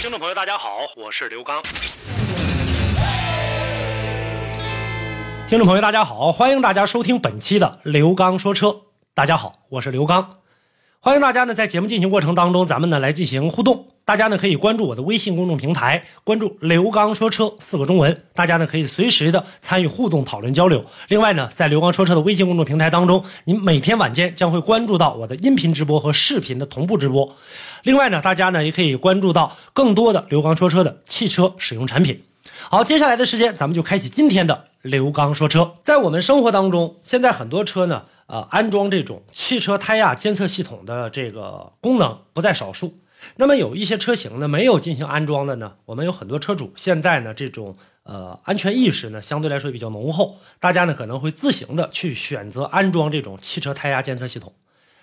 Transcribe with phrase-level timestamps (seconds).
[0.00, 1.60] 听众朋友，大家好，我是刘刚。
[5.48, 8.82] 听众朋友，大家好，欢迎大家收听本期的刘刚说车。
[9.12, 10.36] 大家好，我是刘刚。
[11.00, 13.88] 欢迎大家呢，在节目进行过程当中，咱们呢来进行互动。
[14.08, 18.22] 大家呢可以关注我的微信公众平台，关注“刘刚说车”四个中文。
[18.32, 20.82] 大家呢可以随时的参与互动、讨论、交流。
[21.08, 27.36] 另外呢，在“刘刚说车”的微信公众平台当中，您每天晚间将会关注到我的音频直播和视频的同步直播。
[27.82, 32.24] 另外呢，大家呢也可以关注到更多的刘刚说车的汽车使用产品。
[32.70, 35.74] 好，接下来的时间咱们就开启今天的刘刚说车。
[35.84, 42.94] 在我们生活当中，现在很多车呢，呃，安装这种汽车胎压监测系统的这个功能不在少数。
[43.36, 54.52] 那么有一些车型呢没有进行安装的呢，我们有很多车主现在呢这种呃安全意识呢相对来说比较浓厚，大家呢可能会自行的去选择安装这种汽车胎压监测系统。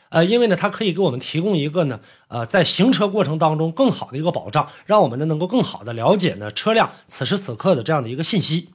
[0.10, 8.70] 呃，因为呢，它可以给我们提供一个呢，呃，在行车过程当中更好的一个保障，让我们呢能够更好的了解呢车辆此时此刻的这样的一个信息。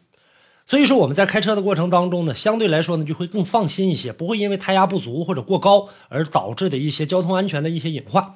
[0.66, 8.34] 所以说我们在开车的过程当中呢，相对来说呢就会更放心一些，不会因为胎压不足或者过高而导致的一些交通安全的一些隐患。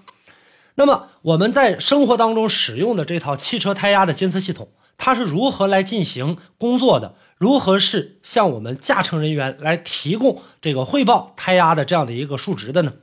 [0.76, 7.14] 那么我们在生活当中使用的这套汽车胎压的监测系统，它是如何来进行工作的？
[7.38, 12.94] 如何是向我们驾乘人员来提供这个汇报胎压的这样的一个数值的呢？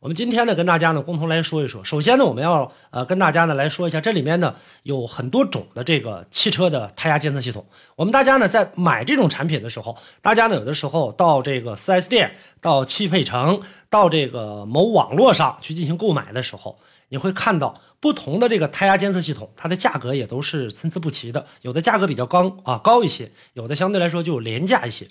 [0.00, 1.82] 我们今天呢跟大家呢共同来说一说。
[1.82, 4.54] 首先呢，我们要呃跟大家呢来说一下，这里面呢
[4.84, 7.66] 有很多种的这个汽车的胎压监测系统。
[7.96, 13.60] 我们大家呢在买这种产品的时候，大家呢有的时候到这个 4S 店、到汽配城、
[13.90, 17.74] 到这个某网络上去进行购买的时候，你会看到。
[18.00, 25.08] 不同的这个胎压监测系统，它的价格也都是参差不齐的，有的价格比较高啊高一些，有的相对来说就廉价一些。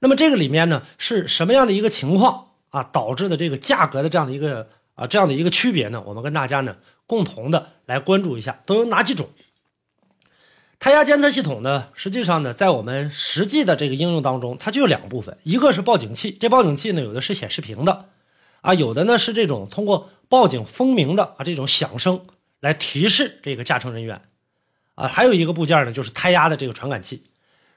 [0.00, 6.02] 那么这个里面呢是什么样的一个情况啊导致的这个价格的这样的一个啊这样的一个区别呢？
[6.06, 6.76] 我们跟大家呢
[7.06, 9.28] 共同的来关注一下，都有哪几种
[10.78, 11.88] 胎压监测系统呢？
[11.94, 18.06] 实际上呢，在我们实际的这个应用当中，它就有两部分，一个是报警器，这报警器呢有的是显示屏的。
[18.62, 22.26] 啊，有的呢是这种通过报警蜂鸣的啊这种响声
[22.60, 24.22] 来提示这个驾乘人员，
[24.94, 27.24] 啊，还有一个部件呢就是胎压的这个传感器。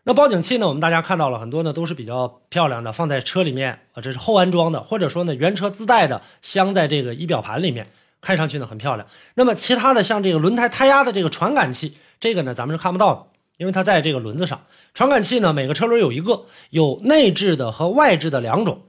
[0.05, 7.87] 那报警器呢，我们大家看到了很多呢都是比较漂亮的，放在车里面啊，这是后安装的，或者说呢原车自带的，镶在这个仪表盘里面，
[8.19, 9.07] 看上去呢很漂亮。
[9.35, 14.65] 那么其他的像这个轮胎胎压的这个传感器，这个呢咱们是看不到的，因为它在这个轮子上。
[14.93, 18.81] 传感器呢每个车轮有一个，有内置的和外置的两种，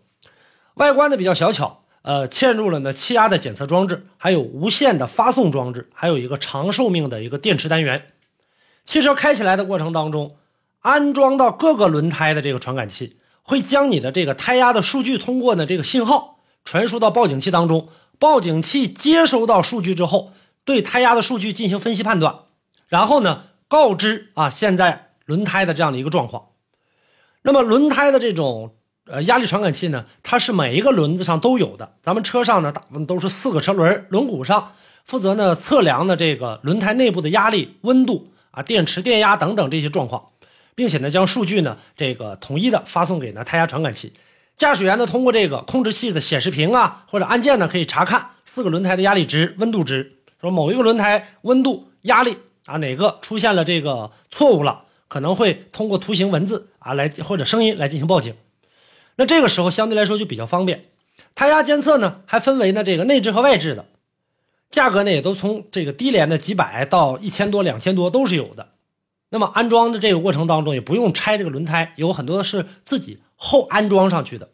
[0.74, 1.82] 外观呢比较小巧。
[2.02, 8.08] 呃，嵌入了呢气压的检测装置，还有无线的发送装置，还有一个长寿命的一个电池单元。
[8.84, 10.32] 汽车开起来的过程当中，
[10.84, 17.88] 安装到各个轮胎的这个传感器，会将你的这个胎压的数据通过呢这个信号传输到报警器当中。
[18.18, 20.32] 报警器接收到数据之后，
[20.64, 22.40] 对胎压的数据进行分析判断，
[22.86, 26.48] 然后呢告知啊现在轮胎的这样的一个状况。
[27.42, 28.74] 那么轮胎的这种。
[29.06, 31.96] 呃，压力传感器呢，它是每一个轮子上都有的。
[32.02, 34.72] 咱们车上呢，大部分都是四个车轮，轮毂上
[35.04, 40.30] 负责呢测量的这个轮胎内部的压力、温度啊、电池电压等等这些状况，
[40.74, 44.12] 并且呢将数据呢这个统一的发送给呢胎压传感器。
[44.56, 52.36] 驾驶员呢通过这个控制器的显示屏啊或者按键呢可以查看四个轮胎的压力值、温度值，说某一个轮胎温度、压力
[52.66, 58.34] 啊哪个出现了这个错误了，可能会通过图形、文字啊来或者声音来进行报警。
[59.16, 60.84] 那这个时候相对来说就比较方便，
[61.34, 63.86] 胎压监测呢还分为呢这个内置和外置的，
[64.70, 68.68] 价格呢也都从这个低廉的几百到一千多、两千多都是有的。
[69.34, 74.48] 那么安装的这个过程当中也不用拆这个轮胎，有很多是自己后安装上去的，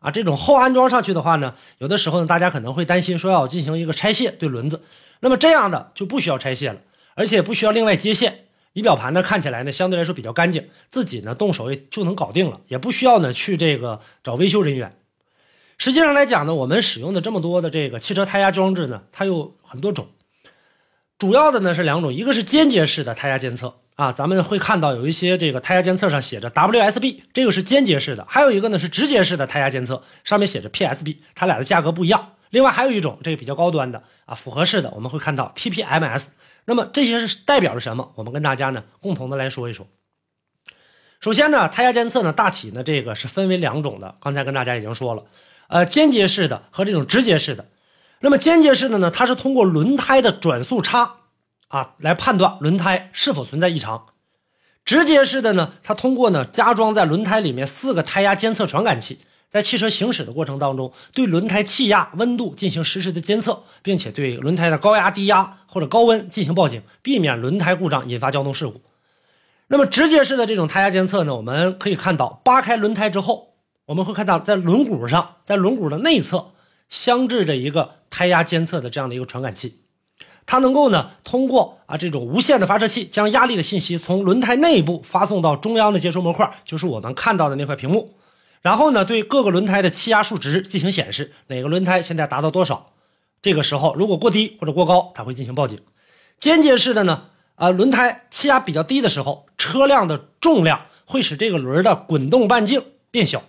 [0.00, 4.82] 啊，这种后安装上去的话呢，有的时候呢大家可能会担心说要进行一个拆卸对轮子，
[5.20, 6.80] 那么这样的就不需要拆卸了，
[7.14, 8.46] 而且不需要另外接线。
[8.72, 14.96] 仪表盘呢看起来呢相对来说比较干净，自己呢动手也就能搞定了，也不需要呢去这个找维修人员。
[15.78, 20.08] 实际上来讲呢，我们使用的这么多的这个汽车胎压装置呢，它有很多种，
[21.18, 32.34] 主要的呢是两种，一个是间接式的胎压监测啊，咱们会看到有一些这个胎压监测上写着 WSB，这个是间接式的；还有一个呢是直接式的胎压监测，上面写着 PSB，它俩的价格不一样。
[32.50, 36.26] 另外还有一种这个比较高端的啊，复合式的，我们会看到 TPMS。
[36.66, 38.12] 那么这些是代表着什么？
[38.14, 39.84] 我们跟大家呢共同的来说一说。
[41.18, 45.24] 首先呢，胎压监测呢大体呢这个是分为两种的，刚才跟大家已经说了，
[45.66, 47.66] 呃，间接式的和这种直接式的。
[48.20, 51.16] 那么间接式的呢，它是通过轮胎的转速差
[51.68, 54.06] 啊来判断轮胎是否存在异常；
[54.84, 59.20] 直接式的呢，它通过呢加装在轮胎里面四个胎压监测传感器，
[59.50, 68.80] 在汽车行驶的过程当中，对轮胎气压、温度进行实时的监测，并且对轮胎的高压、低压或者高温进行报警，避免轮胎故障引发交通事故。
[69.68, 73.54] 那么直接式的这种胎压监测呢，我们可以看到，扒开轮胎之后，
[73.86, 76.48] 我们会看到在轮毂上，在轮毂的内侧
[76.88, 79.77] 镶置着一个胎压监测的这样的一个传感器，
[80.48, 88.14] 它能够呢通过啊这种无线的发射器，将压力的信息从轮胎内部发送到中央的接收模块，就是我们看到的那块屏幕，
[88.62, 92.92] 然后呢对各个轮胎的气压数值进行显示，哪个轮胎现在达到多少，
[93.42, 95.78] 这个时候如果过低或者过高，它会进行报警。
[96.40, 97.24] 间接式的呢。
[97.58, 103.42] 啊，轮胎气压比较低的时候，车辆的重量会使这个轮的滚动半径变小，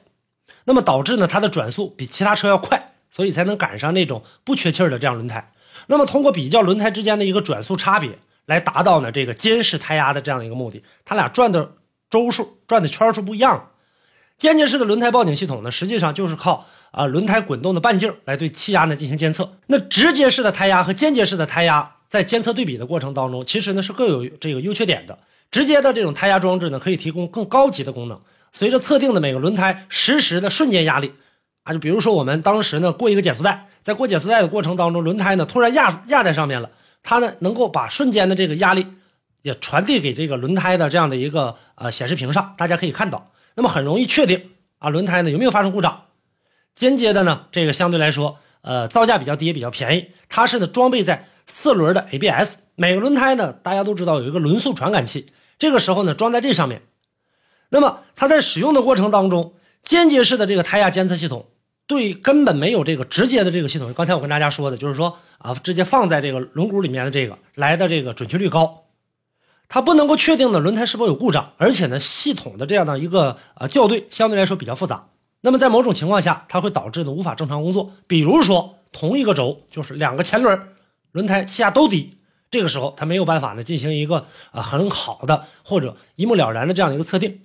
[0.64, 5.52] 那么导致呢它的转速比其他车要快，所以才能赶上那种不缺气儿的这样轮胎。
[5.90, 10.84] 那么通过比较轮胎之间的一个转速差别，来达到呢这个监视胎压的这样的一个目的。
[11.04, 11.74] 它俩转的
[12.10, 13.72] 周数、转的圈数不一样。
[14.38, 19.58] 间接式的轮胎报警系统呢，实际上就是靠啊轮胎滚动的半径来对气压呢进行监测。
[19.68, 21.92] 那直接式的胎压和间接式的胎压。
[22.08, 25.20] 在监测对比的过程当中，其实呢是各有这个优缺点的。
[25.52, 28.20] 直接的这种胎压装置呢，可以提供更高级的功能。
[28.52, 31.14] 随着测定的每个轮胎实时的瞬间压力，
[31.64, 36.72] 啊，就比如说我们当时呢过一个减速带，在过减速带的过程当中，轮胎呢突然压压在上面了，
[37.04, 38.88] 它呢能够把瞬间的这个压力
[39.42, 46.06] 也传递给这个轮胎的这样的一个呃显示屏上，大家可以看到，那么很容易确定啊轮胎呢有没有发生故障。
[46.76, 51.28] 间接的呢，这个相对来说，呃，造价比较低，也比较便宜，它是呢装备在。
[51.52, 56.84] 四轮的 ABS，每个轮胎呢，大家都知道有一个轮速传感器，这个时候呢装在这上面，
[57.70, 61.48] 那么它在使用的过程当中，间接式的这个胎压监测系统
[61.88, 63.94] 对根本没有这个直接的这个系统。
[63.94, 68.84] 刚才我跟大家说的就是说啊，直接放在这个轮毂里面的这个来的这个准确率高，
[69.68, 75.08] 它不能够确定的轮胎是否有故障，而且呢系统的这样的一个呃校对相对来说比较复杂，
[75.42, 80.60] 那么在某种情况下，它会导致呢无法正常工作，比如说同一个轴就是两个前轮。
[81.12, 82.20] 轮胎气压都低，
[82.52, 87.40] 这个时候它没有办法呢进行一个啊很好的或者一目了然的这样一个测定。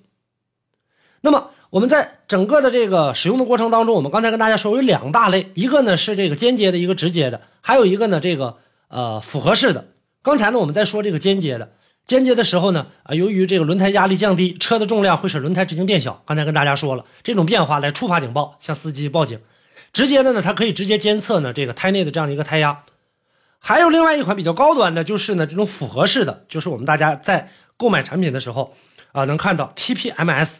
[1.24, 9.86] 那么我们在整个的这个使用的过程当中，我们刚才跟大家说有两大类，一个呢是这个间接的，一个直接的，还有一个呢这个呃复合式的。
[10.22, 11.72] 刚才呢我们在说这个间接的，
[12.06, 16.22] 间接的时候呢啊由于这个轮胎压力降低，车的重量会使轮胎直径变小。
[16.26, 19.40] 刚才跟大家说了，这种变化来触发警报，向司机报警。
[19.94, 22.84] 直接的呢它可以直接监测呢这个胎内的这样的一个胎压。
[23.58, 28.74] 还有另外一款比较高端的，就是呢这种复合式的，就是我们大家在购买产品的时候
[29.12, 30.56] 啊能看到 TPMS，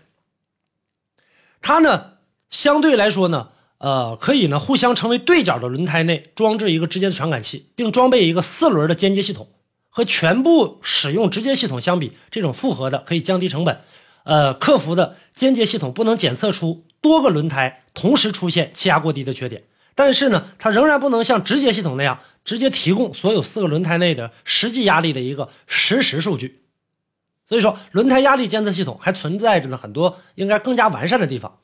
[1.67, 2.19] 它呢
[2.51, 9.49] 相对来说呢，呃可以呢互相成为对角的轮胎内装置一个直接的传感器，并装备一个四轮的间接系统。
[9.89, 13.81] 和全部使用直接系统相比，这种复合的可以降低成本，
[14.25, 19.63] 呃克服的间接系统不能检测出多个轮胎同时出现气压过低的缺点。
[19.95, 26.61] 但是呢，它仍然不能像直接系统那样直接提供所有四个轮胎内的实际压力的一个实时数据。
[27.47, 31.59] 所以说，轮胎压力监测系统还存在着呢很多应该更加完善的地方。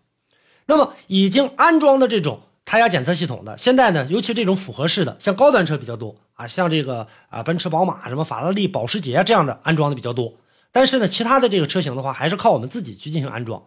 [0.70, 10.34] 那么，已经安装的这种胎压检测系统的，现在呢，尤其这种复合式的，像高端车比较多啊，像这个啊奔驰、宝马、什么法拉利、保时捷这样的安装的比较多。
[10.72, 13.64] 但是呢，其他的这个车型的话，还是靠我们自己去进行安装。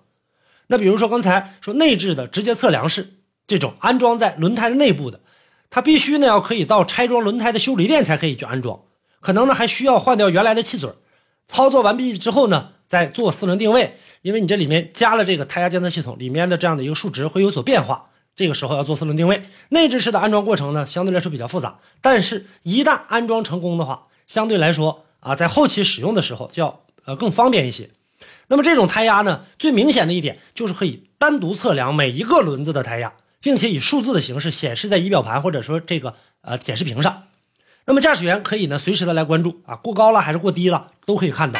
[0.67, 3.15] 那比如说刚才说内置的直接测量式。
[3.45, 5.19] 这种安装在轮胎的内部的，
[5.69, 8.79] 它必须呢要可以到拆装轮胎的修理店才可以去安装，
[9.19, 10.89] 可能呢还需要换掉原来的气嘴
[11.45, 19.41] 操作完毕之后呢，在做四轮定位，因为你这里面加了这个胎压监测系统，里面的这样的一个数值会有所变化，这个时候要做四轮定位。
[19.69, 27.89] 内置式的安装过程呢，相对来说比较复杂，但是一旦安装成功的话，相对来说啊，在后期使用的时候就要呃更方便一些。
[28.50, 33.13] 那么这种胎压呢，最明显的一点就是可以单独测量每一个轮子的胎压。
[33.41, 37.23] 并且以数字的形式显示在仪表盘或者说这个呃显示屏上，
[37.85, 41.59] 那么驾驶员可以呢随时的来关注啊过高了还是过低了都可以看到。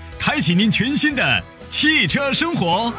[0.23, 2.93] 开启您全新的汽车生活。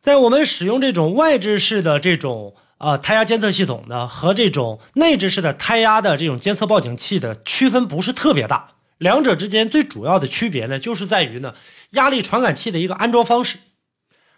[0.00, 8.70] 在我们使用这种外置式的这种呃胎压监测系统呢，和这种内置式的胎压的这种监测报警器的区分不是特别大。
[8.96, 11.52] 两者之间最主要的区别呢，就是在于呢
[11.90, 13.58] 压力传感器的一个安装方式。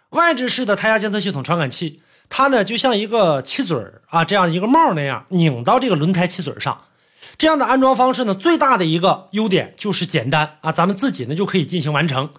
[0.09, 6.81] 外置式的胎压监测系统传感器，它呢就像一个气嘴儿啊这样一个帽那样拧到这个轮胎气嘴上。
[7.37, 12.29] 这样的安装方式呢，最大的一个优点就是简单啊，咱们自己呢就可以进行完成。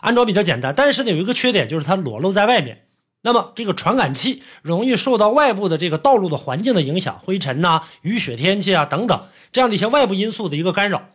[0.00, 2.86] 安装比较简单，但是呢有一个缺点就是它裸露在外面，
[3.22, 11.10] 那么这个传感器容易受到外部的这个道路的环境的影响，灰尘呐、雨雪天气啊等等这样的一些外部因素的一个干扰。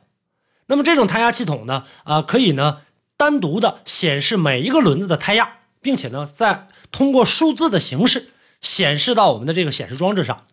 [0.67, 2.81] 那么这种胎压系统呢，啊可以呢
[3.17, 8.29] 单独的显示每一个轮子的胎压，并且呢再通过数字的形式
[8.61, 10.45] 显示到我们的这个显示装置上。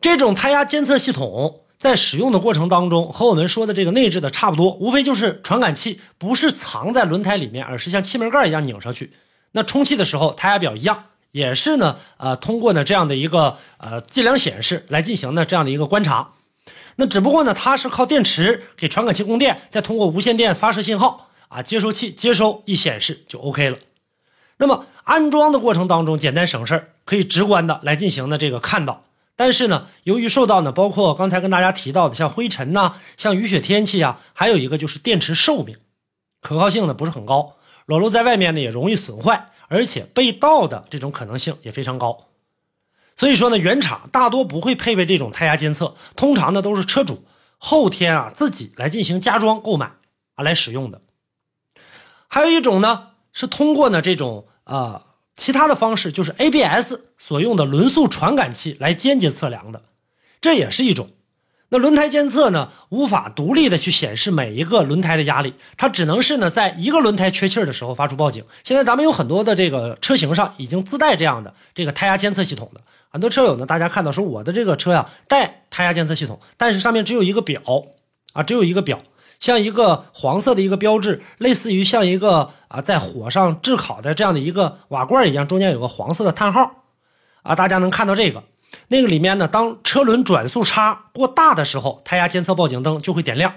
[0.00, 1.62] 这种胎压监测系统。
[1.78, 9.12] 在使用的过程当中，和我们说的这个内置的差不多，无非就是传感器不是藏在轮胎里面，而是像气门盖一样拧上去。
[9.52, 16.30] 那充气的时候，胎压表一样，也是呢，呃，通过呢这样的一个呃计量显示来进行的这样的一个观察。
[16.96, 23.78] 那只不过呢，它是靠电池给传感器供电，再通过无线电发射信号啊，接收器接收一显示就 OK 了。
[24.58, 29.04] 那么安装的过程当中简单省事儿，可以直观的来进行的这个看到。
[29.36, 35.76] 但是呢，由于受到呢，包括刚才跟大家提到的像灰尘呐、像雨雪天气啊，还有一个就是电池寿命，
[36.40, 42.28] 可靠性呢不是很高，裸露在外面呢也容易损坏，而且被盗的这种可能性也非常高。
[43.14, 47.22] 所以说呢，原厂大多不会配备这种胎压监测，通常呢都是车主
[47.58, 49.92] 后天啊自己来进行加装购买
[50.34, 51.02] 啊来使用的。
[52.28, 55.02] 还有一种呢是通过呢这种啊。
[55.38, 59.82] 其他的方式就是 ABS 所用的轮速传感器来间接测量的，
[60.40, 61.10] 这也是一种。
[61.68, 68.42] 那轮胎监测呢，无法独立的去显示每一个轮胎的压力，它只能是呢，在一个轮胎缺气儿的时候发出报警。
[68.64, 72.80] 现在咱们有很多的这个车型上已经自带这样的这个胎压监测系统的，
[73.10, 77.60] 很多车友呢，大家看到说我的这个车呀带胎压监测系统，但是上面只有一个表
[78.32, 79.02] 啊，只有一个表。
[79.38, 86.84] 像一个黄色的一个标志，类似于像一个啊在火上炙烤的这样的一个瓦罐一样，中间有个黄色的叹号，
[87.42, 88.42] 啊，大家能看到这个。
[88.88, 93.52] 那个里面呢，当车轮转速差过大的时候，胎压监测报警灯就会点亮。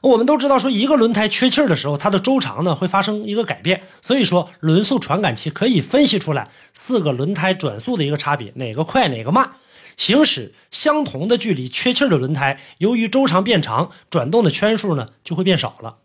[0.00, 9.50] 我们都知道，说一个轮胎缺气儿的时候，它的周长呢会发生一个改变，所以说轮速传感器可以分析出来四个轮胎转速的一个差别，哪个快哪个慢。
[9.98, 15.98] 行驶相同的距离，缺气的轮胎，由于周长变长，转动的圈数呢就会变少了，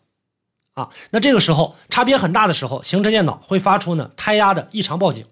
[0.74, 5.24] 啊，那这个时候差别很大的时候，行车电脑会发出呢胎压的异常报警。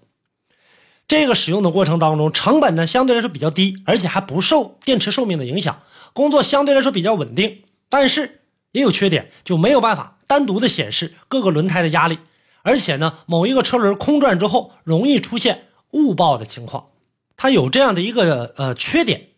[1.07, 5.81] 这个使用的过程当中，成本呢相对来说比较低，而且还不受电池寿命的影响，
[6.13, 7.63] 工作相对来说比较稳定。
[7.89, 8.41] 但是
[8.71, 12.19] 也有缺点，就没有办法单独的显示各个轮胎的压力，
[12.61, 16.85] 而且呢，某一个车轮空转之后，容易出现误报的情况。
[17.41, 19.29] 它有这样的一个呃缺点，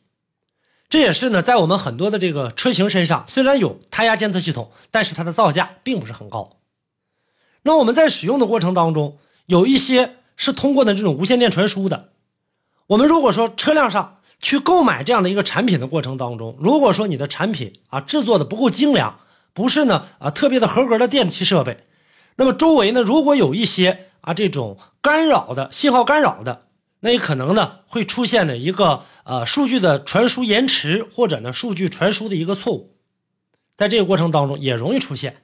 [0.90, 6.58] 这也是呢，在我们很多的这个车型身上，虽然有胎压监测系统，但是它的造价并不是很高。
[7.62, 12.10] 那我们在使用的过程当中，有一些是通过的这种无线电传输的。
[12.88, 19.22] 我们如果说车辆上去购买这样的一个产品的过程当中，如果说你的产品啊制作的不够精良，
[19.54, 21.86] 不是呢啊特别的合格的电气设备，
[22.36, 26.66] 那么周围呢如果有一些啊这种干扰的信号干扰的。
[27.06, 32.96] 那也可能呢会出现的一个呃数据的传输延迟，或者呢数据传输的一个错误，
[33.76, 35.44] 在这个过程当中也容易出现。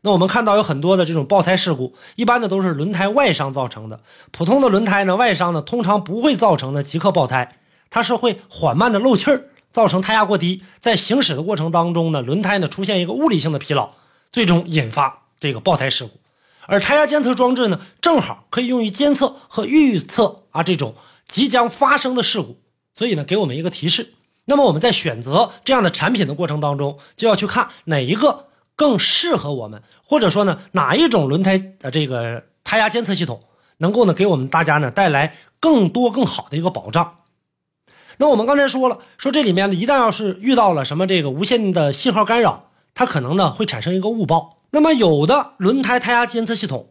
[0.00, 4.00] 那我们看到有很多的这种爆胎事故，一般的都是轮胎外伤造成的。
[4.30, 7.58] 普通的轮胎呢外伤呢通常不会造成的即刻爆胎，
[7.90, 13.90] 它是会缓慢的漏气儿，造成胎压过低，在行驶的过程当中呢轮胎呢出现一个物理性的疲劳，
[14.32, 16.23] 最终引发这个爆胎事故。
[16.66, 20.94] 而胎压监测装置呢，正好可以用于监测和预测啊这种
[21.26, 22.58] 即将发生的事故，
[22.94, 24.14] 所以呢，给我们一个提示。
[24.46, 33.40] 那么我们在选择这样的产品的过程当中，就要去看哪一个更适合我们，或者说呢，哪一种轮胎的这个胎压监测系统
[33.78, 37.18] 能够呢给我们大家呢带来更多更好的一个保障。
[38.18, 44.58] 那我们刚才说了，说这里面呢，一旦要是遇到了什么这个无线的信号干扰，它可能呢会产生一个误报。
[44.74, 46.90] 那么，有的轮胎胎压监测系统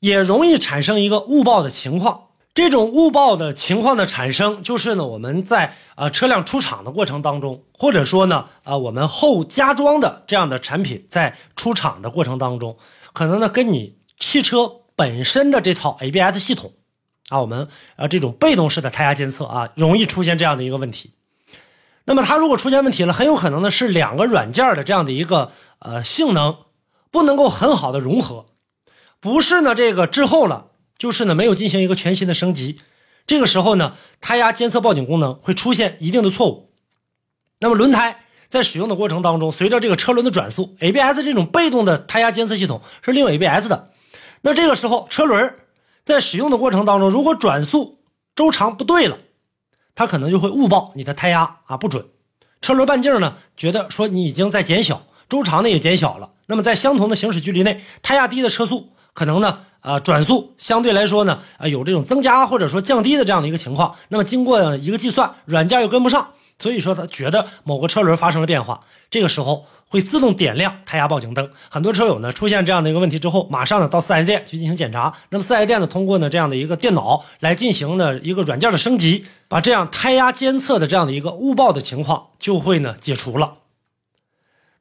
[0.00, 2.22] 也容易产生一个误报的情况。
[2.52, 12.76] 这种误报的情况的产生，就是呢我们在呃车辆出厂的过程当中，或者说呢呃我们后加装的这样的产品在出厂的过程当中，
[13.12, 16.72] 可能呢跟你汽车本身的这套 ABS 系统
[17.28, 21.12] 啊，我们呃这种被动式的胎压监测啊，容易出现这样的一个问题。
[22.06, 26.56] 那么它如果出现问题了，很有可能呢是两个软件的这样的一个呃性能
[27.14, 28.46] 不能够很好的融合，
[29.20, 30.72] 不是呢这个滞后了。
[30.98, 32.80] 就是呢，没有进行一个全新的升级，
[33.24, 36.72] 这个时候呢，胎压监测报警功能会出现一定的错误。
[37.60, 43.90] 那么轮胎在使用的过程当中，随着这个车轮的转速，ABS 这种被动的胎压监测系统是利用 ABS 的。
[44.40, 45.54] 那这个时候车轮
[46.04, 48.00] 在使用的过程当中，如果转速
[48.34, 49.18] 周长不对了，
[49.94, 52.08] 它可能就会误报你的胎压啊不准。
[52.60, 56.30] 车轮半径呢，觉得说你已经在减小，周长呢也减小了。
[56.46, 59.60] 那么在相同的行驶距离内，胎压低的车速可能呢。
[59.84, 63.94] 啊，转速相对来说呢，啊有这种增加或者说降低的这样的一个情况。
[64.08, 71.50] 那么经过一个计算，软件又跟不上，所以说他觉得某个车轮发生了变化，这个时候会自动点亮胎压报警灯。
[71.68, 75.12] 很多车友呢出现这样的一个问题之后，马上呢到四 S 店去进行检查。
[75.28, 83.52] 那么四 S 店呢通过呢这样的一个电脑来进行呢一个软件的升级，把这样胎压监测的这样的一个误报的情况就会呢解除了。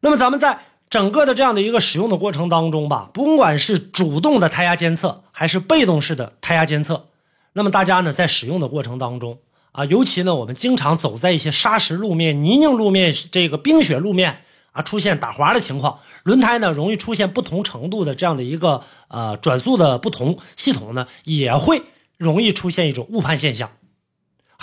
[0.03, 0.59] 那么咱们在。
[0.89, 7.07] 整个的这样的一个使用的过程当中吧，不管是主动的胎压监测，还是被动式的胎压监测，
[7.53, 9.39] 那么大家呢在使用的过程当中
[9.71, 14.41] 啊，尤其呢我们经常走在一些砂石路面、泥泞路面、这个冰雪路面
[14.73, 21.81] 啊，出现打滑的情况，轮胎呢容易出现不同程度的这样的一个呃转速的不同，系统呢也会
[22.19, 23.71] 容易出现一种误判现象。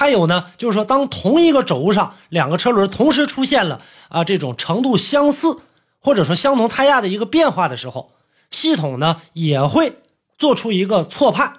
[0.01, 5.59] 还有呢，就是说当同一个轴上两个车轮同时出现了啊这种程度相似。
[6.03, 8.13] 或者说相同胎压的一个变化的时候，
[8.49, 9.99] 系统呢也会
[10.39, 11.59] 做出一个错判，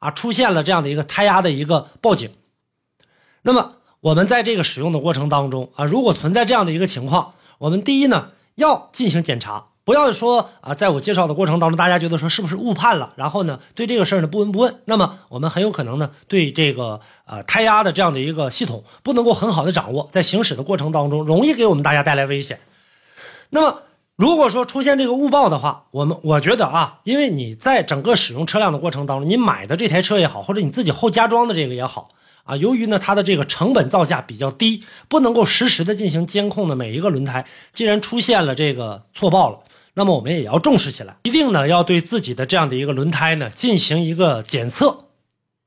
[0.00, 2.28] 啊，出现了这样的一个胎压的一个报警。
[3.42, 22.58] 那么我们在这个使用的过程当中啊，如果存在这样的一个情况，我们第一呢要进行检查，不要说啊，在我介绍的过程当中，大家觉得说是不是误判了，然后呢对这个事儿呢不闻不问，那么我们很有可能呢对这个呃胎压的这样的一个系统不能够很好的掌握，在行驶的过程当中容易给我们大家带来危险。
[23.50, 23.82] 那么，
[24.16, 32.08] 如果说出现这个误报的话，我们我觉得啊，因为你在整个使用车辆的过程当中，你买的这台车也好，或者你自己后加装的这个也好
[32.42, 39.60] 啊，由于呢它的这个成本造价比较低，不能够实时的进行监控的每一个轮胎，既然出现了这个错报了，
[39.96, 45.06] 那么我们也要重视起来，一定呢要对自己的这样的一个轮胎呢进行一个检测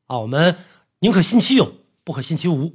[0.08, 0.56] 啊，我们
[1.00, 1.74] 宁可信其有，
[2.06, 2.74] 不可信其无。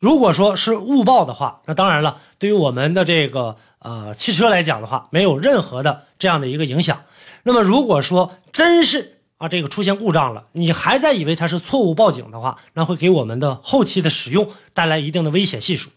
[0.00, 3.56] 如果说是误报的话，那当然了，对于我们的这个。
[3.78, 7.04] 呃，汽车来讲的话，没有任何的这样的一个影响。
[7.44, 15.90] 那么，如果说真是啊这个出现故障了，你还在以为它是错误报警的话，那会给我们的后期的使用带来一定的危险系数。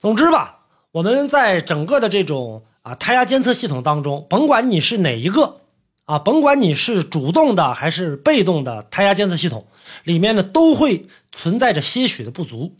[0.00, 5.56] 总之吧，我们在整个的这种啊胎压监测系统当中，甭管你是哪一个
[6.04, 9.66] 啊，甭管你是主动的还是被动的胎压监测系统，
[10.04, 12.76] 里面呢都会存在着些许的不足。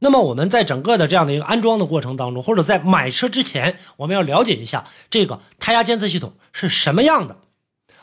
[0.00, 7.38] 那么我们在整个的这样的一个安装的过程当中，或者在买车之前，我们要了解一下这个胎压监测系统是什么样的。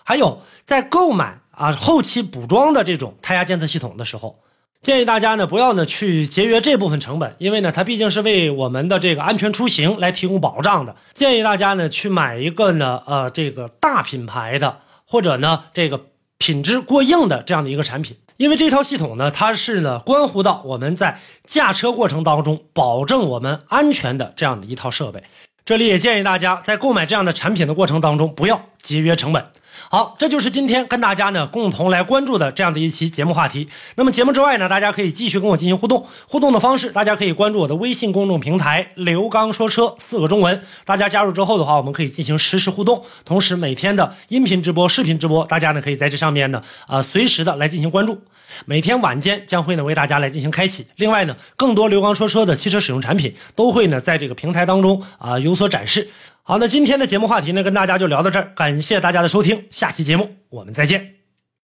[0.04, 4.40] 还有在购买啊后期补装的这种胎压监测系统的时候，
[4.86, 10.96] 建议大家呢不要呢去节约这部分成本，因为呢它毕竟是为我们的这个安全出行来提供保障的。
[11.16, 16.00] 建议大家呢去买一个呢呃这个大品牌的，或者呢这个
[16.38, 18.16] 品质过硬的这样的一个产品。
[18.38, 25.24] 因为这套系统呢，它是呢关乎到我们在驾车过程当中保证我们安全的这样的一套设备。
[25.66, 29.48] 这里也建议大家在购买这样的产品的过程当中，不要节约成本。
[29.90, 33.68] 好，这就是今天跟大家呢共同来关注的这样的一期节目话题。
[33.96, 36.06] 那么节目之外呢，大家可以继续跟我进行互动。
[36.28, 40.62] 互动的方式，大家可以关注我的微信公众平台“刘刚说车”四个中文。
[40.86, 43.04] 大家加入之后的话，我们可以进行实时互动。
[43.24, 48.22] 同时，每天的音频直播、视频直播，大家呢可以在这上面呢啊随时的来进行关注。
[48.66, 50.88] 每天晚间将会呢为大家来进行开启。
[50.96, 56.10] 另外呢，更多刘刚说车的汽车使用产品都会呢在这个平台当中啊有所展示。
[56.48, 61.15] 好，那今天的节目话题呢，跟大家就聊到这儿，感谢大家的收听，下期节目我们再见。